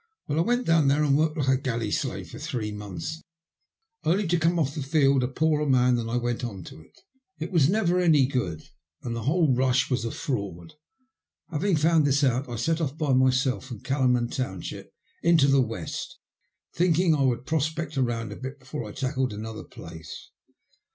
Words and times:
"Well, 0.27 0.39
I 0.39 0.41
went 0.41 0.65
down 0.65 0.87
there 0.87 1.03
and 1.03 1.15
worked 1.15 1.37
like 1.37 1.59
a 1.59 1.61
galley 1.61 1.91
slave 1.91 2.31
for 2.31 2.39
three 2.39 2.71
monthS| 2.71 3.21
only 4.03 4.27
to 4.29 4.39
come 4.39 4.57
off 4.57 4.73
the 4.73 4.81
field 4.81 5.21
a 5.23 5.27
MY 5.27 5.27
CHANCE 5.27 5.27
IN 5.27 5.27
LIFE. 5.27 5.27
19 5.27 5.33
poorer 5.35 5.69
man 5.69 5.93
than 5.95 6.09
I 6.09 6.17
went 6.17 6.43
on 6.43 6.63
to 6.63 6.81
it. 6.81 7.01
It 7.37 7.51
was 7.51 7.69
never 7.69 7.99
any 7.99 8.25
goodi 8.25 8.65
and 9.03 9.15
the 9.15 9.21
whole 9.25 9.53
rush 9.53 9.91
was 9.91 10.03
a 10.03 10.09
fraud. 10.09 10.73
Having 11.51 11.75
found 11.75 12.07
this 12.07 12.23
out 12.23 12.49
I 12.49 12.55
set 12.55 12.81
off 12.81 12.97
by 12.97 13.13
myself 13.13 13.63
from 13.65 13.81
Kalaman 13.81 14.31
Township 14.35 14.91
into 15.21 15.45
the 15.47 15.61
West, 15.61 16.17
thinking 16.73 17.13
I 17.13 17.21
would 17.21 17.45
prospect 17.45 17.95
round 17.95 18.31
a 18.31 18.37
bit 18.37 18.57
before 18.57 18.83
I 18.85 18.93
tackled 18.93 19.31
another 19.33 19.63
place. 19.63 20.31